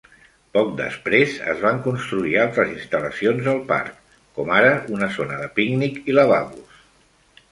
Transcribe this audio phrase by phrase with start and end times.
[0.57, 4.01] Poc després, es van construir altres instal·lacions al parc,
[4.37, 6.81] com ara una zona de pícnic i lavabos.